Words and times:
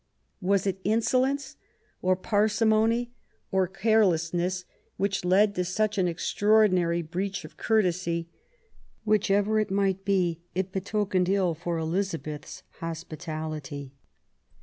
Was 0.41 0.65
it 0.65 0.81
insolence, 0.83 1.57
or 2.01 2.15
parsimony, 2.15 3.11
or 3.51 3.67
carelessness, 3.67 4.65
which 4.97 5.23
led 5.23 5.53
to 5.53 5.63
such 5.63 5.99
an 5.99 6.07
extraordinary 6.07 7.03
breach 7.03 7.45
of 7.45 7.55
courtesy? 7.55 8.27
Whichever 9.05 9.59
it 9.59 9.69
might 9.69 10.03
be, 10.03 10.41
it 10.55 10.71
betokened 10.71 11.29
ill 11.29 11.53
for 11.53 11.77
Eliza 11.77 12.17
beth's 12.17 12.63
hospitality. 12.79 13.93